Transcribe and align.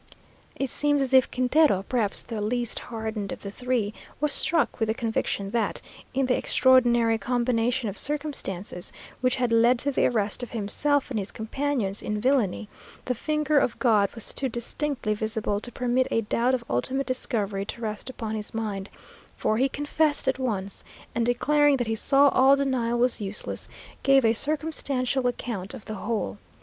It 0.55 0.71
seems 0.71 0.99
as 0.99 1.13
if 1.13 1.29
Quintero, 1.29 1.83
perhaps 1.87 2.23
the 2.23 2.41
least 2.41 2.79
hardened 2.89 3.31
of 3.31 3.43
the 3.43 3.51
three, 3.51 3.93
was 4.19 4.31
struck 4.31 4.79
with 4.79 4.87
the 4.87 4.95
conviction 4.95 5.51
that, 5.51 5.79
in 6.15 6.25
the 6.25 6.35
extraordinary 6.35 7.19
combination 7.19 7.87
of 7.87 7.99
circumstances 7.99 8.91
which 9.21 9.35
had 9.35 9.51
led 9.51 9.77
to 9.77 9.91
the 9.91 10.07
arrest 10.07 10.41
of 10.41 10.49
himself 10.49 11.11
and 11.11 11.19
his 11.19 11.29
companions 11.31 12.01
in 12.01 12.19
villany, 12.19 12.67
the 13.05 13.13
finger 13.13 13.59
of 13.59 13.77
God 13.77 14.09
was 14.15 14.33
too 14.33 14.49
distinctly 14.49 15.13
visible 15.13 15.59
to 15.59 15.71
permit 15.71 16.07
a 16.09 16.21
doubt 16.21 16.55
of 16.55 16.63
ultimate 16.67 17.05
discovery 17.05 17.63
to 17.65 17.79
rest 17.81 18.09
upon 18.09 18.33
his 18.33 18.55
mind, 18.55 18.89
for 19.37 19.57
he 19.57 19.69
confessed 19.69 20.27
at 20.27 20.39
once, 20.39 20.83
and 21.13 21.27
declaring 21.27 21.77
that 21.77 21.85
he 21.85 21.93
saw 21.93 22.29
all 22.29 22.55
denial 22.55 22.97
was 22.97 23.21
useless, 23.21 23.69
gave 24.01 24.25
a 24.25 24.33
circumstantial 24.33 25.27
account 25.27 25.75
of 25.75 25.85
the 25.85 25.93
whole. 25.93 26.39